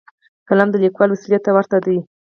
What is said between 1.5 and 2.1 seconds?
ورته دی.